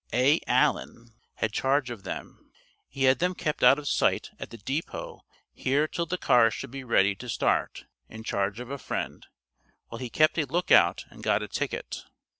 [0.13, 0.39] A.
[0.47, 2.51] Allen had charge of them;
[2.89, 5.21] he had them kept out of sight at the depot
[5.53, 9.27] here till the cars should be ready to start, in charge of a friend,
[9.89, 12.03] while he kept a lookout and got a ticket.